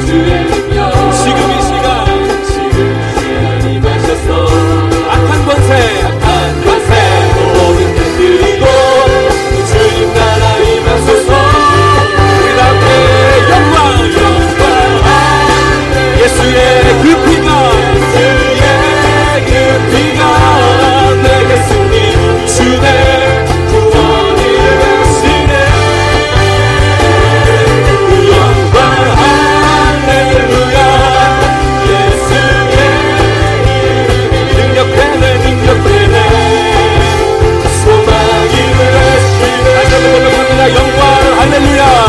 [0.00, 0.51] 주의
[41.50, 42.01] 영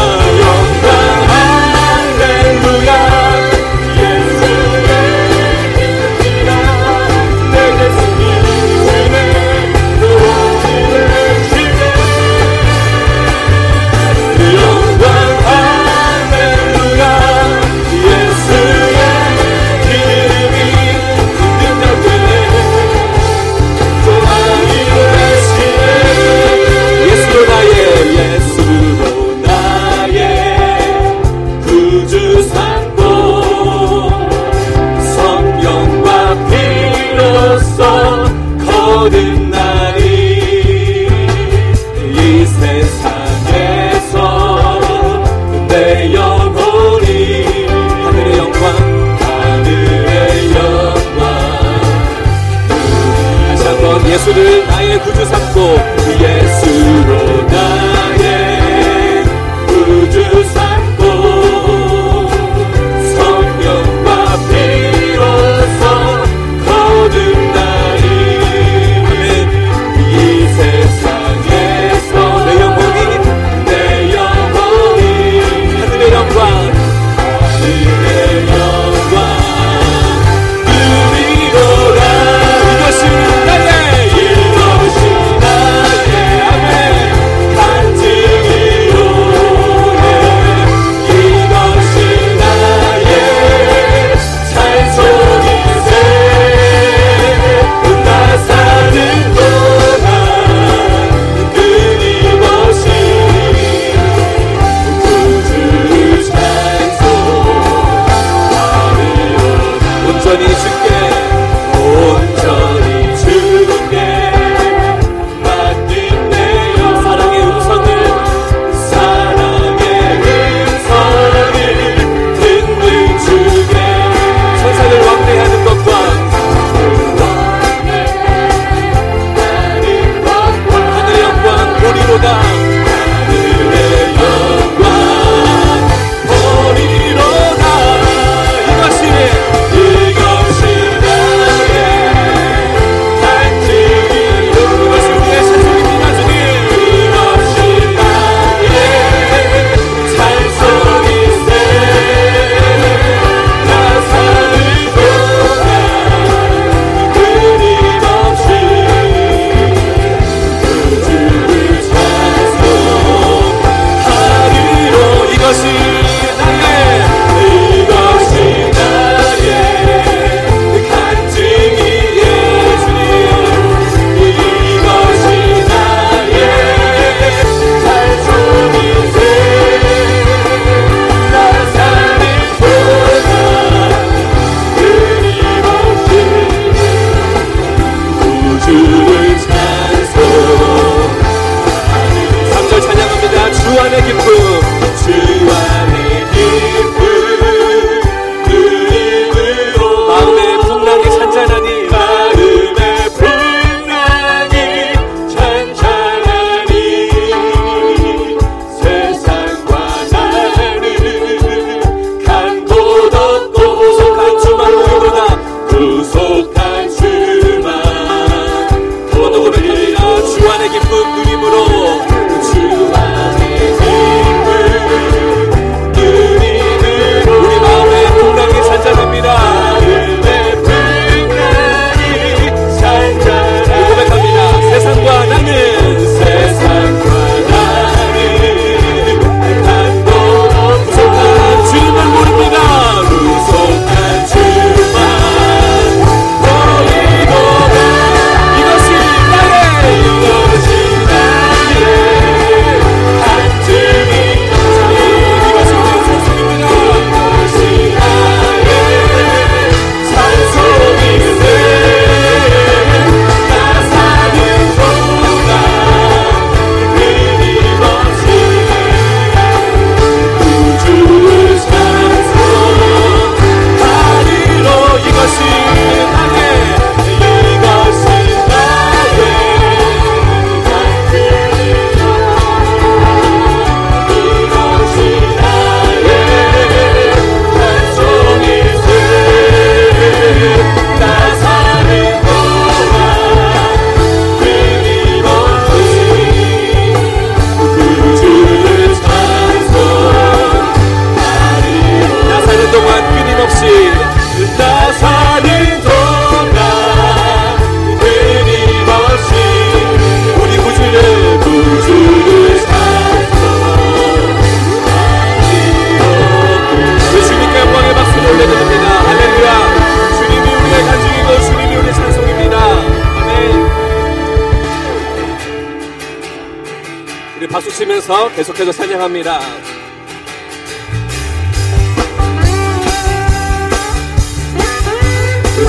[328.29, 329.39] 계속해서 찬양합니다.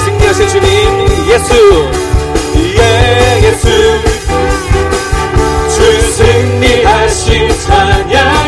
[0.05, 0.69] 승리하신 주님
[1.29, 1.55] 예수.
[2.79, 3.69] 예 예수.
[5.69, 8.44] 주 승리하신 찬양.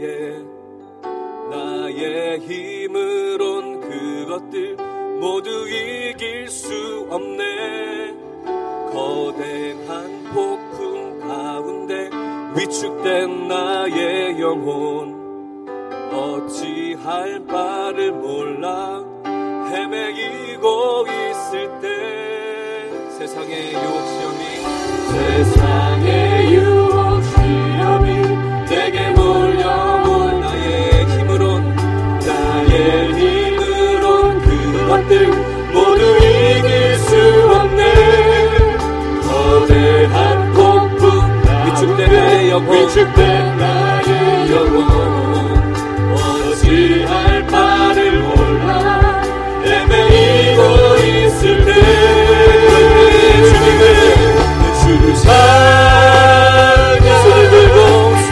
[0.00, 0.42] 때에
[1.50, 4.76] 나의 힘으론 그것들
[5.20, 8.14] 모두 이길 수 없네.
[8.92, 12.10] 거대한 폭풍 가운데
[12.56, 15.68] 위축된 나의 영혼
[16.12, 19.04] 어찌할 바를 몰라
[19.70, 23.18] 헤매이고 있을 때.
[23.18, 24.44] 세상의 시험이
[25.12, 26.29] 세상의
[42.50, 44.82] 나의 영혼 위축된 나의 영혼
[46.14, 49.22] 어찌할 바를 몰라.
[49.64, 50.60] 헤매이고
[50.96, 51.70] 있을 때
[53.44, 53.84] 주님은
[54.82, 57.76] 주를 찬양 손을 들고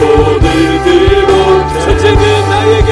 [0.00, 0.46] 손을
[0.82, 1.32] 들고
[1.80, 2.90] 전쟁은 나에게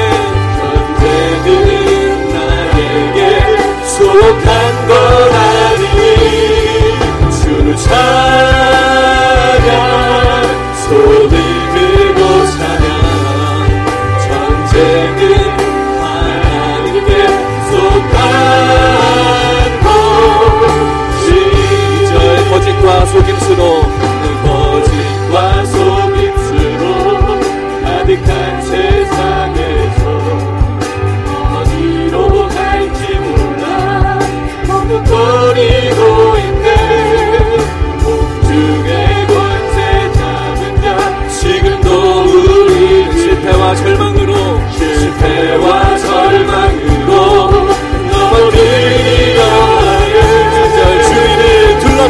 [1.03, 3.19] 전쟁은 나에게
[3.83, 4.56] 속한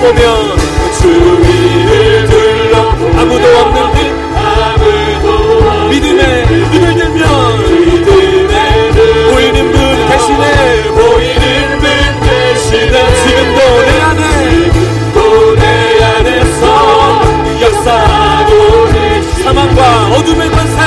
[0.07, 0.57] 보면
[1.01, 3.97] 주위를 둘러보면 아무도 없는 듯
[4.37, 7.21] 아무도 믿음에 눈을 들면
[7.85, 8.91] 믿음에
[9.31, 11.85] 보이는 분 대신에 보이는 분
[12.21, 14.21] 대신에 지금도 내 안에
[14.71, 15.63] 지금도 내
[16.03, 16.63] 안에서
[17.61, 18.51] 역사하고
[18.93, 19.81] 계신 사망과
[20.15, 20.77] 어둠의 권세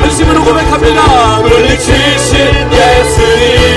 [0.00, 1.38] 전심으로 고백합니다.
[1.42, 3.69] 물리치신 예수님